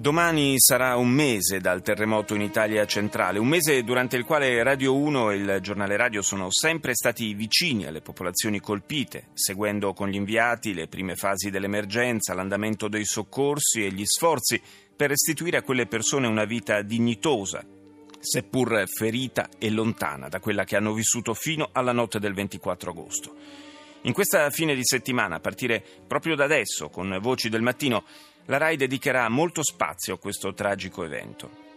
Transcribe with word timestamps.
Domani 0.00 0.54
sarà 0.58 0.96
un 0.96 1.10
mese 1.10 1.60
dal 1.60 1.82
terremoto 1.82 2.34
in 2.34 2.40
Italia 2.40 2.86
centrale, 2.86 3.38
un 3.38 3.46
mese 3.46 3.84
durante 3.84 4.16
il 4.16 4.24
quale 4.24 4.62
Radio 4.62 4.96
1 4.96 5.30
e 5.30 5.36
il 5.36 5.58
giornale 5.60 5.98
radio 5.98 6.22
sono 6.22 6.50
sempre 6.50 6.94
stati 6.94 7.34
vicini 7.34 7.84
alle 7.84 8.00
popolazioni 8.00 8.60
colpite, 8.60 9.26
seguendo 9.34 9.92
con 9.92 10.08
gli 10.08 10.14
inviati 10.14 10.72
le 10.72 10.88
prime 10.88 11.16
fasi 11.16 11.50
dell'emergenza, 11.50 12.32
l'andamento 12.32 12.88
dei 12.88 13.04
soccorsi 13.04 13.84
e 13.84 13.92
gli 13.92 14.06
sforzi 14.06 14.58
per 14.96 15.10
restituire 15.10 15.58
a 15.58 15.62
quelle 15.62 15.84
persone 15.84 16.26
una 16.26 16.46
vita 16.46 16.80
dignitosa, 16.80 17.62
seppur 18.18 18.84
ferita 18.86 19.50
e 19.58 19.68
lontana 19.68 20.28
da 20.28 20.40
quella 20.40 20.64
che 20.64 20.76
hanno 20.76 20.94
vissuto 20.94 21.34
fino 21.34 21.68
alla 21.72 21.92
notte 21.92 22.18
del 22.18 22.32
24 22.32 22.90
agosto. 22.90 23.34
In 24.04 24.14
questa 24.14 24.48
fine 24.48 24.74
di 24.74 24.82
settimana, 24.82 25.36
a 25.36 25.40
partire 25.40 25.84
proprio 26.06 26.34
da 26.34 26.44
adesso, 26.44 26.88
con 26.88 27.18
Voci 27.20 27.50
del 27.50 27.60
Mattino, 27.60 28.04
la 28.50 28.56
RAI 28.56 28.76
dedicherà 28.76 29.28
molto 29.28 29.62
spazio 29.62 30.14
a 30.14 30.18
questo 30.18 30.52
tragico 30.54 31.04
evento. 31.04 31.68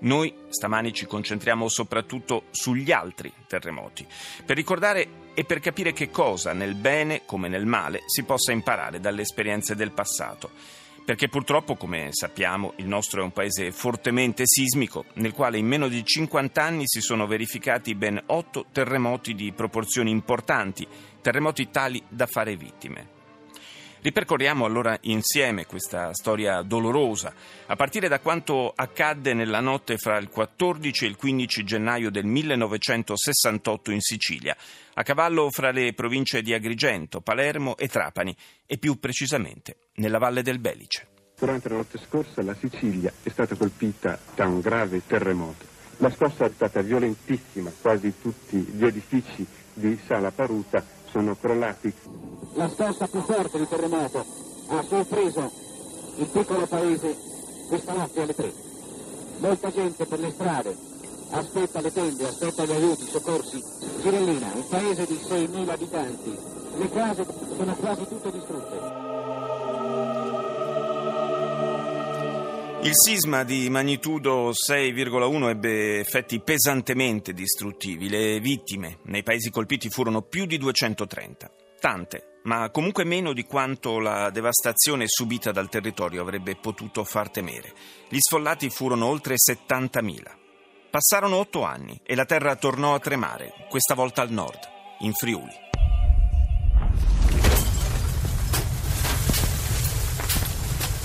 Noi 0.00 0.34
stamani 0.48 0.90
ci 0.94 1.04
concentriamo 1.04 1.68
soprattutto 1.68 2.44
sugli 2.52 2.90
altri 2.90 3.30
terremoti, 3.46 4.06
per 4.46 4.56
ricordare 4.56 5.06
e 5.34 5.44
per 5.44 5.60
capire 5.60 5.92
che 5.92 6.10
cosa, 6.10 6.54
nel 6.54 6.74
bene 6.74 7.26
come 7.26 7.48
nel 7.48 7.66
male, 7.66 8.04
si 8.06 8.22
possa 8.22 8.50
imparare 8.50 8.98
dalle 8.98 9.20
esperienze 9.20 9.76
del 9.76 9.92
passato. 9.92 10.50
Perché 11.04 11.28
purtroppo, 11.28 11.74
come 11.74 12.08
sappiamo, 12.12 12.72
il 12.76 12.86
nostro 12.86 13.20
è 13.20 13.24
un 13.24 13.32
paese 13.32 13.70
fortemente 13.70 14.44
sismico, 14.46 15.04
nel 15.14 15.34
quale 15.34 15.58
in 15.58 15.66
meno 15.66 15.86
di 15.86 16.02
50 16.02 16.62
anni 16.62 16.84
si 16.86 17.02
sono 17.02 17.26
verificati 17.26 17.94
ben 17.94 18.18
8 18.24 18.66
terremoti 18.72 19.34
di 19.34 19.52
proporzioni 19.52 20.10
importanti, 20.10 20.88
terremoti 21.20 21.68
tali 21.68 22.02
da 22.08 22.26
fare 22.26 22.56
vittime. 22.56 23.20
Ripercorriamo 24.02 24.64
allora 24.64 24.98
insieme 25.02 25.64
questa 25.64 26.12
storia 26.12 26.62
dolorosa, 26.62 27.32
a 27.66 27.76
partire 27.76 28.08
da 28.08 28.18
quanto 28.18 28.72
accadde 28.74 29.32
nella 29.32 29.60
notte 29.60 29.96
fra 29.96 30.18
il 30.18 30.28
14 30.28 31.04
e 31.04 31.08
il 31.08 31.14
15 31.14 31.62
gennaio 31.62 32.10
del 32.10 32.24
1968 32.24 33.92
in 33.92 34.00
Sicilia, 34.00 34.56
a 34.94 35.04
cavallo 35.04 35.50
fra 35.50 35.70
le 35.70 35.92
province 35.92 36.42
di 36.42 36.52
Agrigento, 36.52 37.20
Palermo 37.20 37.76
e 37.76 37.86
Trapani, 37.86 38.36
e 38.66 38.76
più 38.76 38.98
precisamente 38.98 39.76
nella 39.94 40.18
Valle 40.18 40.42
del 40.42 40.58
Belice. 40.58 41.06
Durante 41.38 41.68
la 41.68 41.76
notte 41.76 41.98
scorsa 42.04 42.42
la 42.42 42.56
Sicilia 42.58 43.12
è 43.22 43.28
stata 43.28 43.54
colpita 43.54 44.18
da 44.34 44.48
un 44.48 44.58
grave 44.58 45.02
terremoto. 45.06 45.64
La 45.98 46.10
scossa 46.10 46.46
è 46.46 46.50
stata 46.52 46.82
violentissima, 46.82 47.70
quasi 47.80 48.14
tutti 48.20 48.56
gli 48.56 48.84
edifici 48.84 49.46
di 49.72 49.96
Sala 50.04 50.32
Paruta 50.32 50.84
sono 51.12 51.36
crollati. 51.36 51.92
La 52.54 52.70
scossa 52.70 53.06
più 53.06 53.20
forte 53.20 53.58
di 53.58 53.68
terremoto 53.68 54.24
ha 54.68 54.82
sorpreso 54.82 55.52
il 56.16 56.26
piccolo 56.26 56.66
paese 56.66 57.16
questa 57.68 57.92
notte 57.92 58.22
alle 58.22 58.34
tre. 58.34 58.52
Molta 59.38 59.70
gente 59.70 60.06
per 60.06 60.18
le 60.20 60.30
strade 60.30 60.76
aspetta 61.30 61.80
le 61.80 61.92
tende, 61.92 62.26
aspetta 62.26 62.64
gli 62.64 62.72
aiuti, 62.72 63.04
i 63.04 63.08
soccorsi. 63.08 63.62
Girellina, 64.00 64.52
un 64.54 64.66
paese 64.68 65.06
di 65.06 65.14
6.000 65.14 65.68
abitanti, 65.68 66.38
le 66.78 66.90
case 66.90 67.26
sono 67.56 67.74
quasi 67.76 68.08
tutte 68.08 68.32
distrutte. 68.32 69.11
Il 72.84 72.94
sisma 72.94 73.44
di 73.44 73.70
magnitudo 73.70 74.50
6,1 74.50 75.48
ebbe 75.50 76.00
effetti 76.00 76.40
pesantemente 76.40 77.32
distruttivi. 77.32 78.08
Le 78.08 78.40
vittime 78.40 78.98
nei 79.04 79.22
paesi 79.22 79.50
colpiti 79.50 79.88
furono 79.88 80.22
più 80.22 80.46
di 80.46 80.58
230. 80.58 81.48
Tante, 81.78 82.40
ma 82.42 82.70
comunque 82.70 83.04
meno 83.04 83.32
di 83.32 83.44
quanto 83.44 84.00
la 84.00 84.30
devastazione 84.30 85.04
subita 85.06 85.52
dal 85.52 85.68
territorio 85.68 86.22
avrebbe 86.22 86.56
potuto 86.56 87.04
far 87.04 87.30
temere. 87.30 87.72
Gli 88.08 88.18
sfollati 88.18 88.68
furono 88.68 89.06
oltre 89.06 89.36
70.000. 89.36 90.20
Passarono 90.90 91.36
otto 91.36 91.62
anni 91.62 92.00
e 92.02 92.16
la 92.16 92.24
terra 92.24 92.56
tornò 92.56 92.94
a 92.94 92.98
tremare, 92.98 93.52
questa 93.70 93.94
volta 93.94 94.22
al 94.22 94.30
nord, 94.32 94.58
in 95.02 95.12
Friuli. 95.12 95.71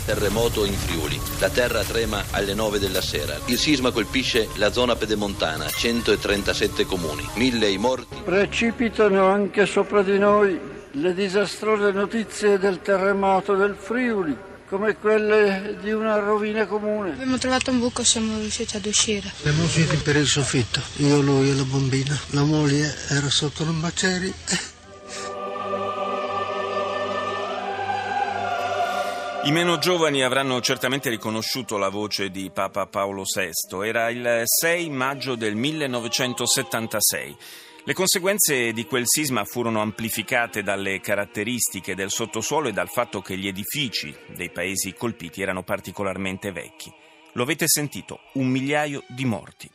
Terremoto 0.08 0.64
in 0.64 0.74
Friuli. 0.74 1.20
La 1.40 1.50
terra 1.50 1.84
trema 1.84 2.24
alle 2.32 2.54
9 2.54 2.80
della 2.80 3.02
sera. 3.02 3.38
Il 3.48 3.58
sisma 3.58 3.92
colpisce 3.92 4.48
la 4.56 4.72
zona 4.72 4.96
pedemontana, 4.96 5.68
137 5.68 6.86
comuni, 6.86 7.28
mille 7.36 7.68
i 7.68 7.78
morti. 7.78 8.16
Precipitano 8.24 9.28
anche 9.28 9.66
sopra 9.66 10.04
di 10.04 10.18
noi 10.18 10.58
le 10.92 11.14
disastrose 11.14 11.92
notizie 11.92 12.58
del 12.58 12.82
terremoto 12.82 13.56
del 13.56 13.76
Friuli, 13.78 14.34
come 14.70 14.96
quelle 14.96 15.76
di 15.82 15.92
una 15.92 16.18
rovina 16.20 16.66
comune. 16.66 17.12
Abbiamo 17.12 17.38
trovato 17.38 17.72
un 17.72 17.80
buco, 17.80 18.02
siamo 18.02 18.40
riusciti 18.40 18.78
ad 18.78 18.86
uscire. 18.86 19.30
Siamo 19.42 19.64
usciti 19.64 19.98
per 19.98 20.16
il 20.16 20.26
soffitto, 20.26 20.80
io, 20.98 21.20
lui 21.20 21.50
e 21.50 21.54
la 21.54 21.64
bambina. 21.64 22.18
La 22.30 22.44
moglie 22.44 22.96
era 23.10 23.30
sotto 23.30 23.66
le 23.66 23.72
macerie. 23.72 24.77
I 29.48 29.52
meno 29.54 29.78
giovani 29.78 30.24
avranno 30.24 30.60
certamente 30.60 31.10
riconosciuto 31.10 31.78
la 31.78 31.88
voce 31.88 32.30
di 32.30 32.52
Papa 32.54 32.86
Paolo 32.86 33.24
VI. 33.24 33.88
Era 33.88 34.10
il 34.10 34.42
6 34.44 34.90
maggio 34.90 35.36
del 35.36 35.56
1976. 35.56 37.38
Le 37.86 37.94
conseguenze 37.94 38.74
di 38.74 38.84
quel 38.84 39.06
sisma 39.06 39.46
furono 39.46 39.80
amplificate 39.80 40.64
dalle 40.64 41.00
caratteristiche 41.00 41.96
del 41.96 42.12
sottosuolo 42.12 42.68
e 42.68 42.74
dal 42.74 42.90
fatto 42.90 43.22
che 43.22 43.38
gli 43.38 43.48
edifici 43.48 44.14
dei 44.36 44.50
paesi 44.50 44.94
colpiti 44.94 45.42
erano 45.42 45.64
particolarmente 45.64 46.52
vecchi. 46.52 46.94
Lo 47.32 47.44
avete 47.44 47.70
sentito, 47.70 48.20
un 48.34 48.50
migliaio 48.50 49.06
di 49.08 49.24
morti. 49.24 49.72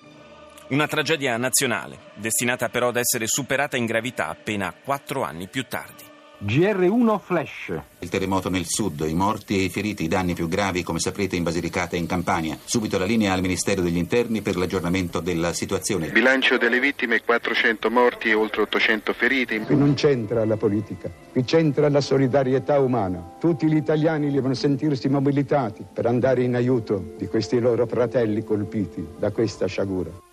Una 0.69 0.87
tragedia 0.87 1.39
nazionale, 1.39 2.13
destinata 2.17 2.69
però 2.69 2.89
ad 2.89 2.97
essere 2.97 3.27
superata 3.27 3.79
in 3.79 3.87
gravità 3.87 4.29
appena 4.29 4.75
quattro 4.75 5.23
anni 5.23 5.49
più 5.49 5.65
tardi. 5.67 6.11
GR1 6.45 7.21
Flash. 7.21 7.81
Il 8.01 8.09
terremoto 8.09 8.51
nel 8.51 8.65
sud, 8.67 9.05
i 9.07 9.15
morti 9.15 9.57
e 9.57 9.63
i 9.63 9.69
feriti, 9.69 10.03
i 10.03 10.09
danni 10.09 10.35
più 10.35 10.49
gravi, 10.49 10.83
come 10.83 10.99
saprete, 10.99 11.37
in 11.37 11.45
Basilicata 11.45 11.95
e 11.95 12.01
in 12.01 12.07
Campania. 12.07 12.59
Subito 12.65 12.99
la 12.99 13.05
linea 13.05 13.33
al 13.33 13.41
Ministero 13.41 13.81
degli 13.81 13.97
Interni 13.97 14.43
per 14.43 14.57
l'aggiornamento 14.57 15.21
della 15.21 15.53
situazione. 15.53 16.09
Bilancio 16.09 16.59
delle 16.59 16.81
vittime, 16.81 17.23
400 17.23 17.91
morti 17.91 18.31
e 18.31 18.35
oltre 18.35 18.63
800 18.63 19.13
feriti. 19.13 19.61
Qui 19.61 19.77
non 19.77 19.95
c'entra 19.95 20.45
la 20.45 20.57
politica, 20.57 21.09
qui 21.31 21.45
c'entra 21.45 21.89
la 21.89 22.01
solidarietà 22.01 22.81
umana. 22.81 23.37
Tutti 23.39 23.69
gli 23.69 23.77
italiani 23.77 24.33
devono 24.33 24.55
sentirsi 24.55 25.09
mobilitati 25.09 25.85
per 25.93 26.07
andare 26.07 26.43
in 26.43 26.57
aiuto 26.57 27.15
di 27.17 27.29
questi 27.29 27.61
loro 27.61 27.87
fratelli 27.87 28.43
colpiti 28.43 29.07
da 29.17 29.31
questa 29.31 29.67
sciagura. 29.67 30.32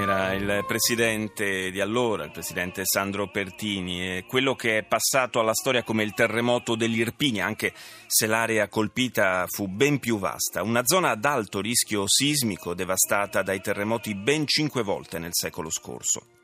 Era 0.00 0.32
il 0.32 0.64
presidente 0.64 1.72
di 1.72 1.80
allora, 1.80 2.22
il 2.22 2.30
presidente 2.30 2.82
Sandro 2.84 3.28
Pertini, 3.30 4.18
e 4.18 4.24
quello 4.28 4.54
che 4.54 4.78
è 4.78 4.84
passato 4.84 5.40
alla 5.40 5.52
storia 5.52 5.82
come 5.82 6.04
il 6.04 6.14
terremoto 6.14 6.76
dell'Irpinia, 6.76 7.44
anche 7.44 7.74
se 8.06 8.28
l'area 8.28 8.68
colpita 8.68 9.44
fu 9.48 9.66
ben 9.66 9.98
più 9.98 10.20
vasta. 10.20 10.62
Una 10.62 10.82
zona 10.84 11.10
ad 11.10 11.24
alto 11.24 11.60
rischio 11.60 12.04
sismico 12.06 12.74
devastata 12.74 13.42
dai 13.42 13.60
terremoti 13.60 14.14
ben 14.14 14.46
cinque 14.46 14.84
volte 14.84 15.18
nel 15.18 15.32
secolo 15.32 15.68
scorso. 15.68 16.37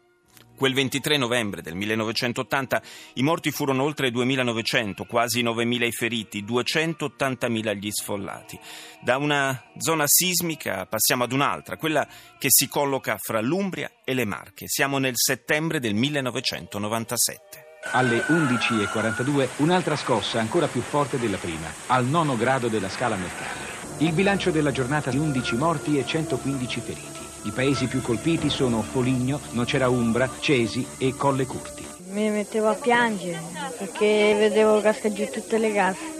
Quel 0.56 0.72
23 0.72 1.16
novembre 1.16 1.62
del 1.62 1.74
1980 1.74 2.82
i 3.14 3.22
morti 3.22 3.50
furono 3.50 3.82
oltre 3.82 4.10
2.900, 4.10 5.04
quasi 5.04 5.42
9.000 5.42 5.82
i 5.82 5.92
feriti, 5.92 6.44
280.000 6.44 7.74
gli 7.74 7.90
sfollati. 7.90 8.58
Da 9.02 9.16
una 9.16 9.64
zona 9.78 10.04
sismica 10.06 10.86
passiamo 10.86 11.24
ad 11.24 11.32
un'altra, 11.32 11.76
quella 11.76 12.06
che 12.38 12.48
si 12.50 12.68
colloca 12.68 13.16
fra 13.20 13.40
l'Umbria 13.40 13.90
e 14.04 14.14
le 14.14 14.24
Marche. 14.24 14.68
Siamo 14.68 14.98
nel 14.98 15.14
settembre 15.16 15.80
del 15.80 15.94
1997. 15.94 17.72
Alle 17.90 18.18
11.42 18.20 19.48
un'altra 19.56 19.96
scossa 19.96 20.38
ancora 20.38 20.68
più 20.68 20.82
forte 20.82 21.18
della 21.18 21.36
prima, 21.36 21.66
al 21.88 22.06
nono 22.06 22.36
grado 22.36 22.68
della 22.68 22.88
scala 22.88 23.16
Mercalli. 23.16 24.06
Il 24.06 24.12
bilancio 24.12 24.50
della 24.50 24.70
giornata 24.70 25.10
di 25.10 25.18
11 25.18 25.56
morti 25.56 25.98
e 25.98 26.06
115 26.06 26.80
feriti. 26.80 27.23
I 27.44 27.50
paesi 27.50 27.86
più 27.86 28.00
colpiti 28.00 28.48
sono 28.48 28.80
Foligno, 28.80 29.38
Nocera 29.50 29.88
Umbra, 29.88 30.30
Cesi 30.40 30.86
e 30.96 31.14
Colle 31.14 31.44
Curti. 31.44 31.84
Mi 32.08 32.30
mettevo 32.30 32.68
a 32.68 32.74
piangere 32.74 33.38
perché 33.76 34.34
vedevo 34.38 34.80
cascare 34.80 35.12
giù 35.12 35.28
tutte 35.30 35.58
le 35.58 35.72
case. 35.72 36.12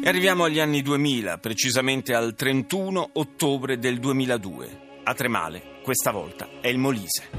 E 0.00 0.08
arriviamo 0.08 0.44
agli 0.44 0.60
anni 0.60 0.80
2000, 0.80 1.38
precisamente 1.38 2.14
al 2.14 2.34
31 2.36 3.10
ottobre 3.14 3.78
del 3.78 3.98
2002. 3.98 4.86
A 5.02 5.12
Tremale, 5.14 5.80
questa 5.82 6.12
volta, 6.12 6.48
è 6.60 6.68
il 6.68 6.78
Molise. 6.78 7.30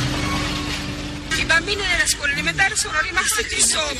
I 0.00 0.03
bambini 1.54 1.82
delle 1.86 2.06
scuole 2.08 2.32
elementari 2.32 2.74
sono 2.74 3.00
rimasti 3.00 3.44
qui 3.44 3.60
sotto, 3.60 3.94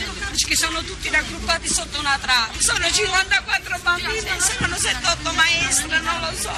che 0.49 0.57
sono 0.57 0.83
tutti 0.83 1.09
raggruppati 1.09 1.69
sotto 1.69 2.01
una 2.01 2.19
trave. 2.21 2.61
Sono 2.61 2.85
54 2.85 3.79
bambini, 3.81 4.41
saranno 4.41 4.75
7-8 4.75 5.35
maestre, 5.35 6.01
non 6.01 6.21
lo 6.21 6.37
so. 6.37 6.53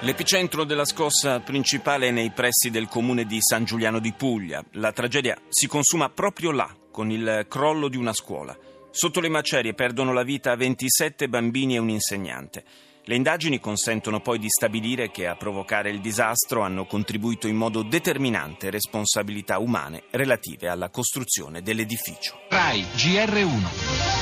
L'epicentro 0.00 0.64
della 0.64 0.84
scossa 0.84 1.38
principale 1.40 2.08
è 2.08 2.10
nei 2.10 2.30
pressi 2.30 2.70
del 2.70 2.88
comune 2.88 3.24
di 3.24 3.38
San 3.40 3.64
Giuliano 3.64 4.00
di 4.00 4.12
Puglia. 4.12 4.64
La 4.72 4.90
tragedia 4.92 5.38
si 5.48 5.68
consuma 5.68 6.08
proprio 6.08 6.50
là, 6.50 6.74
con 6.90 7.12
il 7.12 7.46
crollo 7.48 7.88
di 7.88 7.96
una 7.96 8.12
scuola. 8.12 8.56
Sotto 8.90 9.20
le 9.20 9.28
macerie 9.28 9.74
perdono 9.74 10.12
la 10.12 10.24
vita 10.24 10.56
27 10.56 11.28
bambini 11.28 11.76
e 11.76 11.78
un 11.78 11.90
insegnante. 11.90 12.64
Le 13.08 13.14
indagini 13.14 13.58
consentono 13.58 14.20
poi 14.20 14.38
di 14.38 14.50
stabilire 14.50 15.10
che 15.10 15.26
a 15.26 15.34
provocare 15.34 15.88
il 15.88 16.02
disastro 16.02 16.60
hanno 16.60 16.84
contribuito 16.84 17.48
in 17.48 17.56
modo 17.56 17.82
determinante 17.82 18.68
responsabilità 18.68 19.58
umane 19.58 20.02
relative 20.10 20.68
alla 20.68 20.90
costruzione 20.90 21.62
dell'edificio. 21.62 22.38
RAI 22.50 22.82
GR1 22.94 24.16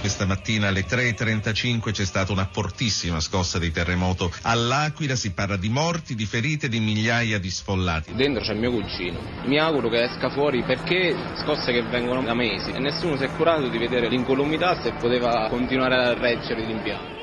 questa 0.00 0.24
mattina 0.24 0.68
alle 0.68 0.82
3.35 0.82 1.90
c'è 1.90 2.04
stata 2.04 2.30
una 2.30 2.48
fortissima 2.48 3.18
scossa 3.18 3.58
di 3.58 3.72
terremoto. 3.72 4.30
All'Aquila 4.42 5.16
si 5.16 5.32
parla 5.32 5.56
di 5.56 5.68
morti, 5.68 6.14
di 6.14 6.26
ferite, 6.26 6.68
di 6.68 6.78
migliaia 6.78 7.40
di 7.40 7.50
sfollati. 7.50 8.14
Dentro 8.14 8.40
c'è 8.40 8.54
mio 8.54 8.70
cugino. 8.70 9.18
Mi 9.46 9.58
auguro 9.58 9.88
che 9.88 10.04
esca 10.04 10.30
fuori 10.30 10.62
perché 10.62 11.12
scosse 11.42 11.72
che 11.72 11.82
vengono 11.82 12.22
da 12.22 12.34
mesi 12.34 12.70
e 12.70 12.78
nessuno 12.78 13.16
si 13.16 13.24
è 13.24 13.30
curato 13.34 13.68
di 13.68 13.78
vedere 13.78 14.08
l'incolumità 14.08 14.80
se 14.80 14.92
poteva 14.92 15.48
continuare 15.48 15.96
a 15.96 16.14
reggere 16.14 16.64
l'impianto. 16.64 17.15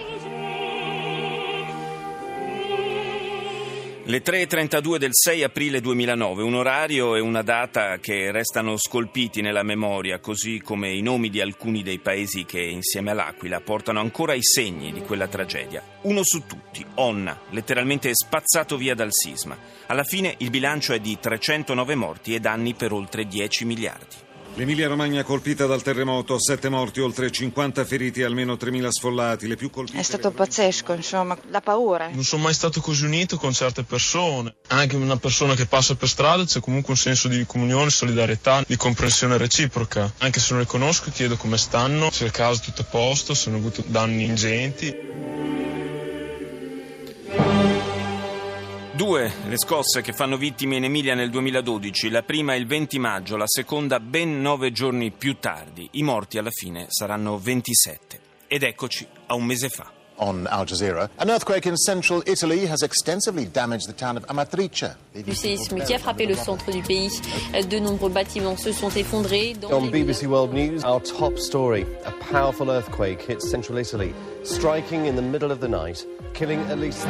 Le 4.05 4.21
3.32 4.21 4.97
del 4.97 5.11
6 5.13 5.43
aprile 5.43 5.79
2009, 5.79 6.43
un 6.43 6.55
orario 6.55 7.15
e 7.15 7.21
una 7.21 7.41
data 7.41 7.99
che 7.99 8.33
restano 8.33 8.75
scolpiti 8.75 9.39
nella 9.39 9.63
memoria, 9.63 10.19
così 10.19 10.59
come 10.59 10.91
i 10.91 11.01
nomi 11.01 11.29
di 11.29 11.39
alcuni 11.39 11.83
dei 11.83 11.99
paesi 11.99 12.43
che 12.43 12.61
insieme 12.61 13.11
all'Aquila 13.11 13.61
portano 13.61 14.01
ancora 14.01 14.33
i 14.33 14.43
segni 14.43 14.91
di 14.91 14.99
quella 14.99 15.29
tragedia. 15.29 15.81
Uno 16.01 16.19
su 16.21 16.45
tutti, 16.45 16.85
Onna, 16.95 17.43
letteralmente 17.51 18.11
spazzato 18.13 18.75
via 18.75 18.93
dal 18.93 19.13
sisma. 19.13 19.57
Alla 19.85 20.03
fine 20.03 20.35
il 20.39 20.49
bilancio 20.49 20.91
è 20.91 20.99
di 20.99 21.17
309 21.17 21.95
morti 21.95 22.35
e 22.35 22.41
danni 22.41 22.73
per 22.73 22.91
oltre 22.91 23.25
10 23.25 23.63
miliardi. 23.63 24.15
L'Emilia 24.55 24.87
Romagna 24.87 25.23
colpita 25.23 25.65
dal 25.65 25.81
terremoto, 25.81 26.39
sette 26.39 26.69
morti, 26.69 26.99
oltre 26.99 27.31
50 27.31 27.83
feriti, 27.85 28.21
almeno 28.21 28.53
3.000 28.53 28.87
sfollati. 28.89 29.47
Le 29.47 29.55
più 29.55 29.71
colpite... 29.71 29.97
È 29.97 30.03
stato 30.03 30.29
pazzesco, 30.29 30.93
insomma, 30.93 31.35
la 31.49 31.59
paura. 31.59 32.09
Non 32.09 32.23
sono 32.23 32.43
mai 32.43 32.53
stato 32.53 32.79
così 32.79 33.05
unito 33.05 33.37
con 33.37 33.51
certe 33.51 33.81
persone. 33.81 34.53
Anche 34.67 34.95
una 34.95 35.17
persona 35.17 35.55
che 35.55 35.65
passa 35.65 35.95
per 35.95 36.07
strada 36.07 36.45
c'è 36.45 36.59
comunque 36.59 36.91
un 36.91 36.99
senso 36.99 37.27
di 37.29 37.43
comunione, 37.47 37.89
solidarietà, 37.89 38.63
di 38.67 38.75
comprensione 38.75 39.37
reciproca. 39.37 40.13
Anche 40.19 40.39
se 40.39 40.51
non 40.51 40.61
le 40.61 40.67
conosco 40.67 41.09
chiedo 41.09 41.35
come 41.35 41.57
stanno, 41.57 42.11
se 42.11 42.25
il 42.25 42.31
caso 42.31 42.61
è 42.61 42.65
tutto 42.65 42.81
a 42.81 42.85
posto, 42.85 43.33
se 43.33 43.49
hanno 43.49 43.57
avuto 43.57 43.83
danni 43.87 44.25
ingenti. 44.25 44.95
Due 48.95 49.31
le 49.47 49.57
scosse 49.57 50.01
che 50.01 50.13
fanno 50.13 50.37
vittime 50.37 50.75
in 50.75 50.83
Emilia 50.83 51.15
nel 51.15 51.31
2012, 51.31 52.11
la 52.11 52.21
prima 52.21 52.53
il 52.53 52.67
20 52.67 52.99
maggio, 52.99 53.37
la 53.37 53.47
seconda 53.47 53.99
ben 53.99 54.39
nove 54.39 54.71
giorni 54.71 55.09
più 55.09 55.39
tardi. 55.39 55.89
I 55.93 56.03
morti 56.03 56.37
alla 56.37 56.51
fine 56.51 56.85
saranno 56.89 57.39
27. 57.39 58.19
Ed 58.45 58.61
eccoci 58.61 59.07
a 59.25 59.33
un 59.33 59.45
mese 59.45 59.69
fa. 59.69 59.91
On 60.17 60.45
Al 60.47 60.65
Jazeera, 60.65 61.09
an 61.15 61.29
earthquake 61.29 61.67
in 61.67 61.75
central 61.75 62.21
Italy 62.27 62.67
has 62.67 62.83
extensively 62.83 63.49
damaged 63.49 63.87
the 63.87 63.95
town 63.95 64.15
of 64.15 64.25
Amatrice. 64.27 64.95
Du 65.11 65.33
séisme 65.33 65.83
qui 65.83 65.95
a 65.95 65.97
frappé 65.97 66.27
le 66.27 66.35
centre 66.35 66.69
du 66.69 66.83
pays, 66.83 67.19
de 67.67 67.79
nombreux 67.79 68.11
bâtiments 68.11 68.61
se 68.61 68.71
sont 68.71 68.95
effondrés. 68.95 69.55
On 69.71 69.89
BBC 69.89 70.27
World 70.27 70.53
News, 70.53 70.83
our 70.83 71.01
top 71.01 71.39
story: 71.39 71.83
a 72.05 72.11
powerful 72.31 72.69
earthquake 72.69 73.23
hit 73.27 73.41
central 73.41 73.79
Italy, 73.79 74.13
striking 74.43 75.07
in 75.07 75.15
the 75.15 75.21
middle 75.23 75.51
of 75.51 75.61
the 75.61 75.67
night, 75.67 76.05
killing 76.35 76.59
at 76.69 76.77
least. 76.77 77.07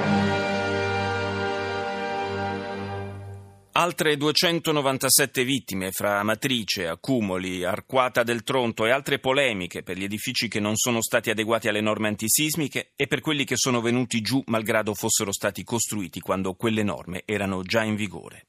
Altre 3.75 4.17
297 4.17 5.43
vittime 5.43 5.91
fra 5.91 6.19
Amatrice, 6.19 6.85
Accumoli, 6.85 7.63
Arquata 7.63 8.21
del 8.21 8.43
Tronto 8.43 8.85
e 8.85 8.91
altre 8.91 9.17
polemiche 9.17 9.81
per 9.81 9.97
gli 9.97 10.03
edifici 10.03 10.47
che 10.47 10.59
non 10.59 10.75
sono 10.75 11.01
stati 11.01 11.31
adeguati 11.31 11.69
alle 11.69 11.81
norme 11.81 12.09
antisismiche 12.09 12.91
e 12.95 13.07
per 13.07 13.19
quelli 13.21 13.45
che 13.45 13.57
sono 13.57 13.81
venuti 13.81 14.21
giù 14.21 14.43
malgrado 14.45 14.93
fossero 14.93 15.31
stati 15.31 15.63
costruiti 15.63 16.19
quando 16.19 16.53
quelle 16.53 16.83
norme 16.83 17.23
erano 17.25 17.63
già 17.63 17.81
in 17.81 17.95
vigore. 17.95 18.45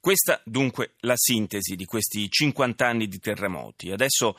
Questa 0.00 0.40
dunque 0.42 0.94
la 1.00 1.16
sintesi 1.16 1.76
di 1.76 1.84
questi 1.84 2.26
50 2.30 2.86
anni 2.86 3.08
di 3.08 3.18
terremoti. 3.18 3.90
Adesso 3.90 4.38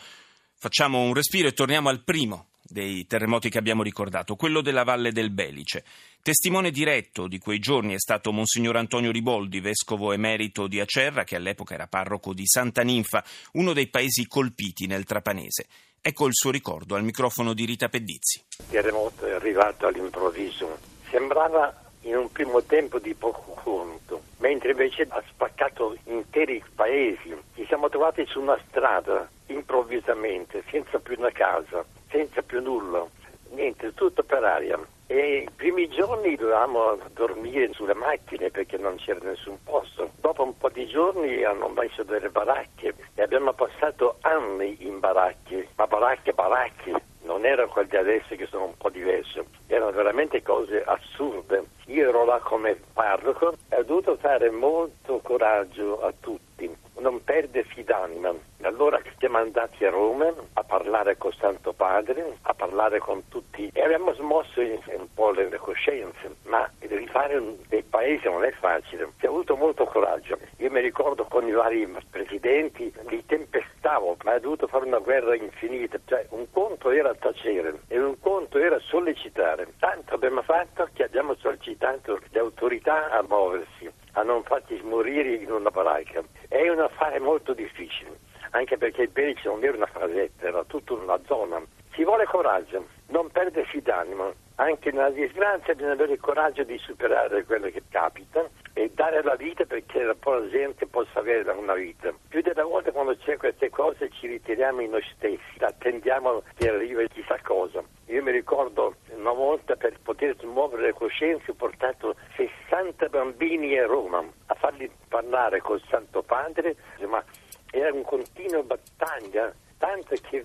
facciamo 0.55 1.01
un 1.01 1.13
respiro 1.13 1.47
e 1.47 1.53
torniamo 1.53 1.89
al 1.89 2.03
primo 2.03 2.47
dei 2.67 3.05
terremoti 3.05 3.49
che 3.49 3.57
abbiamo 3.57 3.83
ricordato, 3.83 4.35
quello 4.35 4.61
della 4.61 4.83
Valle 4.83 5.11
del 5.11 5.29
Belice. 5.29 5.83
Testimone 6.21 6.71
diretto 6.71 7.27
di 7.27 7.37
quei 7.37 7.59
giorni 7.59 7.93
è 7.93 7.99
stato 7.99 8.31
Monsignor 8.31 8.77
Antonio 8.77 9.11
Riboldi, 9.11 9.59
vescovo 9.59 10.11
emerito 10.11 10.67
di 10.67 10.79
Acerra, 10.79 11.23
che 11.23 11.35
all'epoca 11.35 11.75
era 11.75 11.87
parroco 11.87 12.33
di 12.33 12.45
Santa 12.45 12.81
Ninfa, 12.81 13.23
uno 13.53 13.73
dei 13.73 13.87
paesi 13.87 14.27
colpiti 14.27 14.87
nel 14.87 15.03
Trapanese. 15.03 15.67
Ecco 16.01 16.25
il 16.27 16.33
suo 16.33 16.51
ricordo 16.51 16.95
al 16.95 17.03
microfono 17.03 17.53
di 17.53 17.65
Rita 17.65 17.89
Pedizzi. 17.89 18.43
Il 18.59 18.65
terremoto 18.69 19.25
è 19.25 19.31
arrivato 19.31 19.87
all'improvviso. 19.87 20.77
Sembrava 21.09 21.83
in 22.01 22.15
un 22.15 22.31
primo 22.31 22.63
tempo 22.63 22.99
di 22.99 23.13
poco 23.15 23.53
conto, 23.63 24.21
mentre 24.37 24.71
invece 24.71 25.07
ha 25.09 25.23
spaccato 25.27 25.97
interi 26.05 26.63
paesi. 26.75 27.35
Ci 27.55 27.65
siamo 27.67 27.89
trovati 27.89 28.25
su 28.27 28.39
una 28.39 28.59
strada 28.67 29.27
improvvisamente, 29.47 30.63
senza 30.69 30.99
più 30.99 31.15
una 31.17 31.31
casa, 31.31 31.83
senza 32.15 32.41
più 32.41 32.61
nulla, 32.61 33.05
niente, 33.49 33.93
tutto 33.93 34.23
per 34.23 34.43
aria. 34.43 34.79
E 35.07 35.43
i 35.45 35.49
primi 35.53 35.87
giorni 35.89 36.35
dovevamo 36.35 36.97
dormire 37.13 37.71
sulle 37.73 37.93
macchine 37.93 38.49
perché 38.49 38.77
non 38.77 38.95
c'era 38.95 39.19
nessun 39.21 39.57
posto. 39.63 40.11
Dopo 40.19 40.43
un 40.43 40.57
po' 40.57 40.69
di 40.69 40.87
giorni 40.87 41.43
hanno 41.43 41.67
messo 41.67 42.03
delle 42.03 42.29
baracche 42.29 42.95
e 43.13 43.21
abbiamo 43.21 43.53
passato 43.53 44.15
anni 44.21 44.77
in 44.79 44.99
baracche, 44.99 45.67
ma 45.75 45.85
baracche, 45.85 46.33
baracche. 46.33 46.93
Non 47.23 47.45
erano 47.45 47.69
quelli 47.69 47.89
di 47.89 47.97
adesso 47.97 48.35
che 48.35 48.45
sono 48.45 48.65
un 48.65 48.77
po' 48.77 48.89
diversi, 48.89 49.41
erano 49.67 49.91
veramente 49.91 50.41
cose 50.41 50.83
assurde. 50.83 51.65
Io 51.87 52.09
ero 52.09 52.23
là 52.23 52.39
come 52.39 52.79
parroco 52.93 53.53
e 53.69 53.77
ho 53.77 53.83
dovuto 53.83 54.15
fare 54.17 54.49
molto 54.51 55.19
coraggio 55.23 56.01
a 56.01 56.13
tutti, 56.19 56.71
non 56.99 57.23
perdersi 57.23 57.83
d'anima. 57.83 58.33
Allora 58.61 58.99
siamo 59.17 59.37
andati 59.37 59.85
a 59.85 59.89
Roma 59.89 60.31
a 60.53 60.63
parlare 60.63 61.17
con 61.17 61.31
Santo 61.33 61.73
Padre, 61.73 62.37
a 62.43 62.53
parlare 62.95 62.99
con 62.99 63.27
tutti 63.27 63.69
e 63.73 63.81
abbiamo 63.81 64.13
smosso 64.13 64.59
un 64.59 65.07
po' 65.13 65.31
le 65.31 65.49
coscienze, 65.57 66.35
ma 66.43 66.69
rifare 66.79 67.41
dei 67.67 67.83
paesi 67.83 68.27
non 68.27 68.43
è 68.43 68.51
facile. 68.51 69.09
Si 69.19 69.25
è 69.25 69.27
avuto 69.27 69.55
molto 69.55 69.85
coraggio. 69.85 70.37
Io 70.57 70.71
mi 70.71 70.81
ricordo 70.81 71.25
con 71.25 71.47
i 71.47 71.51
vari 71.51 71.87
presidenti 72.09 72.93
li 73.07 73.25
tempestavo, 73.25 74.17
ma 74.23 74.35
ho 74.35 74.39
dovuto 74.39 74.67
fare 74.67 74.85
una 74.85 74.99
guerra 74.99 75.35
infinita. 75.35 75.99
Cioè, 76.05 76.27
un 76.29 76.49
conto 76.51 76.89
era 76.89 77.13
tacere 77.15 77.81
e 77.87 77.99
un 77.99 78.19
conto 78.19 78.57
era 78.57 78.79
sollecitare. 78.79 79.73
Tanto 79.79 80.13
abbiamo 80.13 80.41
fatto 80.41 80.87
che 80.93 81.03
abbiamo 81.03 81.35
sollecitato 81.35 82.19
le 82.29 82.39
autorità 82.39 83.09
a 83.11 83.23
muoversi, 83.27 83.89
a 84.13 84.23
non 84.23 84.43
farci 84.43 84.79
morire 84.83 85.35
in 85.35 85.51
una 85.51 85.69
baracca. 85.69 86.23
È 86.47 86.67
un 86.69 86.79
affare 86.79 87.19
molto 87.19 87.53
difficile 87.53 88.33
anche 88.51 88.77
perché 88.77 89.07
Belice 89.07 89.49
non 89.49 89.61
era 89.61 89.75
una 89.75 89.85
frasetta, 89.85 90.47
era 90.47 90.63
tutta 90.63 90.93
una 90.93 91.19
zona. 91.25 91.61
Ci 91.95 92.03
vuole 92.03 92.25
coraggio, 92.25 92.87
non 93.07 93.29
perdersi 93.31 93.79
d'animo. 93.79 94.33
Anche 94.55 94.91
nella 94.91 95.11
disgrazia 95.11 95.73
bisogna 95.75 95.93
avere 95.93 96.11
il 96.11 96.19
coraggio 96.19 96.63
di 96.63 96.77
superare 96.79 97.45
quello 97.45 97.69
che 97.69 97.83
capita 97.87 98.45
e 98.73 98.91
dare 98.93 99.23
la 99.23 99.35
vita 99.35 99.63
perché 99.63 100.03
la 100.03 100.13
gente 100.49 100.87
possa 100.87 101.19
avere 101.19 101.49
una 101.51 101.73
vita. 101.73 102.13
Più 102.27 102.41
delle 102.41 102.63
volte 102.63 102.91
quando 102.91 103.15
c'è 103.15 103.37
queste 103.37 103.69
cose 103.69 104.09
ci 104.09 104.27
ritiriamo 104.27 104.81
in 104.81 104.89
noi 104.89 105.05
stessi, 105.15 105.39
attendiamo 105.57 106.43
che 106.57 106.67
arrivi 106.67 107.07
chissà 107.07 107.39
cosa. 107.41 107.81
Io 108.07 108.21
mi 108.21 108.31
ricordo 108.31 108.95
una 109.15 109.31
volta 109.31 109.77
per 109.77 109.97
poter 110.03 110.35
smuovere 110.37 110.81
le 110.81 110.93
coscienze 110.93 111.51
ho 111.51 111.53
portato 111.53 112.17
60 112.35 113.07
bambini 113.07 113.77
a 113.77 113.85
Roma 113.85 114.21
a 114.47 114.53
farli 114.55 114.91
parlare 115.07 115.61
col 115.61 115.81
Santo 115.87 116.23
Padre, 116.23 116.75
ma 117.07 117.23
era 117.71 117.93
un 117.93 118.03
continuo 118.03 118.63
battaglia, 118.63 119.53
tanto 119.77 120.13
che 120.29 120.43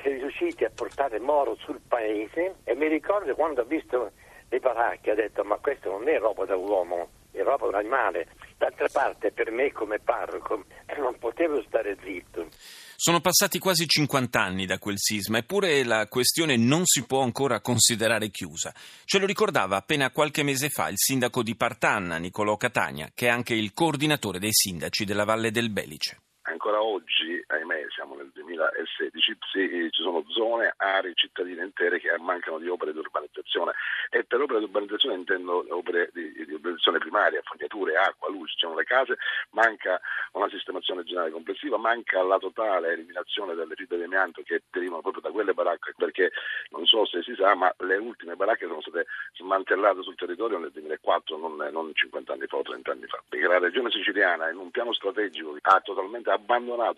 si 0.00 0.08
è 0.08 0.18
riusciti 0.18 0.64
a 0.64 0.70
portare 0.74 1.18
Moro 1.18 1.56
sul 1.56 1.80
paese 1.86 2.56
e 2.64 2.74
mi 2.74 2.88
ricordo 2.88 3.34
quando 3.34 3.62
ho 3.62 3.64
visto 3.64 4.12
le 4.48 4.58
baracche 4.60 5.10
ho 5.10 5.14
detto 5.14 5.42
ma 5.44 5.56
questo 5.56 5.90
non 5.90 6.08
è 6.08 6.18
roba 6.18 6.44
da 6.44 6.56
uomo, 6.56 7.08
è 7.32 7.42
roba 7.42 7.68
da 7.70 7.78
animale. 7.78 8.28
D'altra 8.56 8.86
parte 8.90 9.32
per 9.32 9.50
me 9.50 9.72
come 9.72 9.98
parroco 9.98 10.64
non 10.96 11.18
potevo 11.18 11.62
stare 11.66 11.96
zitto. 12.02 12.46
Sono 12.96 13.20
passati 13.20 13.58
quasi 13.58 13.86
50 13.86 14.40
anni 14.40 14.66
da 14.66 14.78
quel 14.78 14.96
sisma, 14.96 15.38
eppure 15.38 15.84
la 15.84 16.06
questione 16.06 16.56
non 16.56 16.82
si 16.84 17.04
può 17.04 17.22
ancora 17.22 17.60
considerare 17.60 18.30
chiusa. 18.30 18.72
Ce 19.04 19.18
lo 19.18 19.26
ricordava 19.26 19.76
appena 19.76 20.10
qualche 20.10 20.42
mese 20.42 20.70
fa 20.70 20.88
il 20.88 20.96
sindaco 20.96 21.42
di 21.42 21.56
Partanna, 21.56 22.16
Nicolò 22.16 22.56
Catania, 22.56 23.10
che 23.12 23.26
è 23.26 23.30
anche 23.30 23.54
il 23.54 23.72
coordinatore 23.74 24.38
dei 24.38 24.52
sindaci 24.52 25.04
della 25.04 25.24
Valle 25.24 25.50
del 25.50 25.70
Belice. 25.70 26.23
Ancora 26.64 26.82
oggi, 26.82 27.44
ahimè, 27.46 27.84
siamo 27.90 28.14
nel 28.14 28.30
2016, 28.32 29.36
sì, 29.52 29.88
ci 29.90 30.02
sono 30.02 30.24
zone, 30.28 30.72
aree 30.78 31.12
cittadine 31.12 31.62
intere 31.62 32.00
che 32.00 32.08
mancano 32.18 32.58
di 32.58 32.68
opere 32.68 32.92
di 32.92 33.00
urbanizzazione. 33.00 33.72
E 34.08 34.24
per 34.24 34.40
opere 34.40 34.60
di 34.60 34.64
urbanizzazione 34.64 35.16
intendo 35.16 35.62
opere 35.68 36.08
di, 36.14 36.32
di 36.32 36.54
urbanizzazione 36.54 37.00
primaria, 37.00 37.42
fognature, 37.44 37.96
acqua, 37.96 38.30
luce, 38.30 38.52
ci 38.52 38.60
sono 38.60 38.76
le 38.76 38.84
case, 38.84 39.18
manca 39.50 40.00
una 40.32 40.48
sistemazione 40.48 41.04
generale 41.04 41.32
complessiva, 41.32 41.76
manca 41.76 42.22
la 42.22 42.38
totale 42.38 42.92
eliminazione 42.92 43.54
delle 43.54 43.74
fibre 43.74 43.98
di 43.98 44.04
amianto 44.04 44.40
che 44.42 44.62
derivano 44.70 45.02
proprio 45.02 45.20
da 45.20 45.30
quelle 45.32 45.52
baracche 45.52 45.92
perché 45.94 46.32
non 46.70 46.86
so 46.86 47.04
se 47.04 47.22
si 47.22 47.34
sa 47.34 47.54
ma 47.54 47.72
le 47.80 47.96
ultime 47.96 48.36
baracche 48.36 48.66
sono 48.66 48.80
state 48.80 49.04
smantellate 49.34 50.00
sul 50.00 50.16
territorio 50.16 50.56
nel 50.56 50.70
2004, 50.70 51.36
non, 51.36 51.56
non 51.70 51.90
50 51.92 52.32
anni 52.32 52.46
fa 52.46 52.56
o 52.56 52.62
30 52.62 52.90
anni 52.90 53.06
fa, 53.06 53.22
perché 53.28 53.46
la 53.46 53.58
regione 53.58 53.90
siciliana 53.90 54.48
in 54.48 54.56
un 54.56 54.70
piano 54.70 54.94
strategico 54.94 55.54
ha 55.60 55.80
totalmente 55.80 56.30
abbandonato 56.30 56.52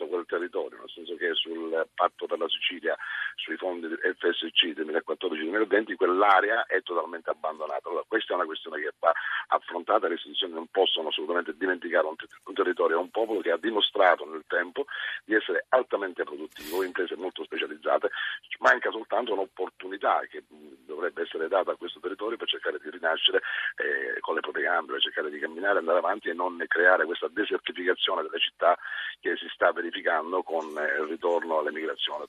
quel 0.08 0.26
territorio, 0.26 0.78
nel 0.78 0.90
senso 0.90 1.14
che 1.16 1.34
sul 1.34 1.86
patto 1.94 2.26
per 2.26 2.38
la 2.38 2.48
Sicilia, 2.48 2.96
sui 3.36 3.56
fondi 3.56 3.88
FSC 3.88 4.74
2014-2020, 4.76 5.94
quell'area 5.94 6.66
è 6.66 6.82
totalmente 6.82 7.30
abbandonata. 7.30 7.88
Allora, 7.88 8.04
questa 8.06 8.32
è 8.32 8.36
una 8.36 8.44
questione 8.44 8.80
che 8.80 8.92
va 8.98 9.12
affrontata, 9.48 10.08
le 10.08 10.14
istituzioni 10.14 10.52
non 10.52 10.66
possono 10.70 11.08
assolutamente 11.08 11.56
dimenticare 11.56 12.06
un, 12.06 12.14
un 12.44 12.54
territorio, 12.54 13.00
un 13.00 13.10
popolo 13.10 13.40
che 13.40 13.50
ha 13.50 13.56
dimostrato 13.56 14.24
nel 14.26 14.44
tempo 14.46 14.86
di 15.24 15.34
essere 15.34 15.66
altamente 15.70 16.24
produttivo, 16.24 16.82
imprese 16.82 17.16
molto 17.16 17.44
specializzate, 17.44 18.10
manca 18.58 18.90
soltanto 18.90 19.32
un'opportunità 19.32 20.20
che 20.28 20.42
dovrebbe 21.16 21.22
essere 21.22 21.48
data 21.48 21.72
a 21.72 21.76
questo 21.76 21.98
territorio 22.00 22.36
per 22.36 22.48
cercare 22.48 22.78
di 22.78 22.90
rinascere 22.90 23.40
eh, 23.76 24.20
con 24.20 24.34
le 24.34 24.40
proprie 24.40 24.64
gambe, 24.64 25.00
cercare 25.00 25.30
di 25.30 25.38
camminare, 25.38 25.78
andare 25.78 25.98
avanti 25.98 26.28
e 26.28 26.34
non 26.34 26.62
creare 26.68 27.06
questa 27.06 27.28
desertificazione 27.28 28.22
delle 28.22 28.38
città 28.38 28.76
che 29.20 29.36
si 29.36 29.48
sta 29.52 29.72
verificando 29.72 30.42
con 30.42 30.64
eh, 30.76 31.00
il 31.00 31.08
ritorno 31.08 31.58
all'emigrazione. 31.58 32.24